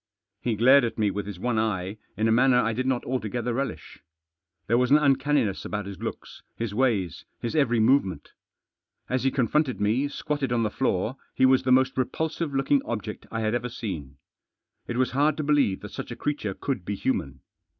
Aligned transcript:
He 0.41 0.55
glared 0.55 0.83
at 0.83 0.97
me 0.97 1.11
with 1.11 1.27
his 1.27 1.37
one 1.39 1.59
eye 1.59 1.97
in 2.17 2.27
a 2.27 2.31
manner 2.31 2.59
I 2.59 2.73
did 2.73 2.87
not 2.87 3.05
altogether 3.05 3.53
relish. 3.53 4.01
There 4.65 4.79
was 4.79 4.89
an 4.89 4.97
uncanniness. 4.97 5.63
about 5.63 5.85
his 5.85 6.01
looks, 6.01 6.41
his 6.55 6.73
ways, 6.73 7.25
his 7.39 7.55
every 7.55 7.79
movement. 7.79 8.31
As 9.09 9.25
he 9.25 9.29
confronted 9.29 9.79
me, 9.79 10.07
squatted 10.07 10.51
on 10.51 10.63
the 10.63 10.71
floor, 10.71 11.17
he 11.35 11.45
was 11.45 11.61
the 11.61 11.71
most 11.71 11.99
repulsive 11.99 12.51
looking 12.51 12.81
object 12.83 13.27
I 13.29 13.41
had 13.41 13.53
ever 13.53 13.69
seen. 13.69 14.15
It 14.87 14.97
was 14.97 15.11
hard 15.11 15.37
to 15.37 15.43
believe 15.43 15.81
that 15.81 15.89
such 15.91 16.09
a 16.09 16.15
creature 16.15 16.55
could 16.55 16.83
be 16.83 16.95
human. 16.95 17.41